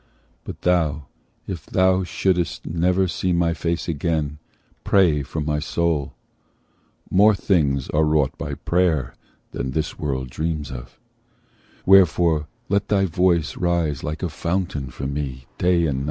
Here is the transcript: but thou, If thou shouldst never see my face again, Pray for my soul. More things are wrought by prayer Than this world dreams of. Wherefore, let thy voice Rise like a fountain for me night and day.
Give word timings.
but 0.43 0.61
thou, 0.63 1.05
If 1.45 1.63
thou 1.67 2.03
shouldst 2.03 2.65
never 2.65 3.07
see 3.07 3.33
my 3.33 3.53
face 3.53 3.87
again, 3.87 4.39
Pray 4.83 5.21
for 5.21 5.41
my 5.41 5.59
soul. 5.59 6.15
More 7.11 7.35
things 7.35 7.87
are 7.91 8.03
wrought 8.03 8.35
by 8.35 8.55
prayer 8.55 9.13
Than 9.51 9.71
this 9.73 9.99
world 9.99 10.31
dreams 10.31 10.71
of. 10.71 10.97
Wherefore, 11.85 12.47
let 12.67 12.87
thy 12.87 13.05
voice 13.05 13.55
Rise 13.57 14.03
like 14.03 14.23
a 14.23 14.29
fountain 14.29 14.89
for 14.89 15.05
me 15.05 15.45
night 15.61 15.69
and 15.85 15.99
day. 15.99 15.99